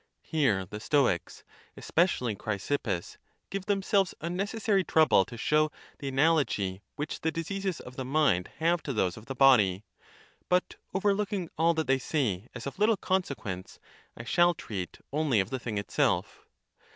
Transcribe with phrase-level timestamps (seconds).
[0.23, 1.43] Here the Stoics,
[1.77, 3.19] especially Chrysippus,
[3.51, 8.81] give themselves unnecessary trouble to show the analogy which the diseases of the mind have
[8.81, 9.83] to those of the body:
[10.49, 13.77] but, overlooking all that they say as of little consequence,
[14.17, 16.47] I shall treat only of the thing itself.